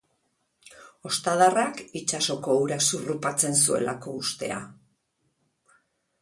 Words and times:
Ostadarrak 1.09 1.83
itsasoko 2.01 2.55
ura 2.63 2.79
zurrupatzen 2.87 3.59
zuelako 3.67 4.15
ustea. 4.23 4.59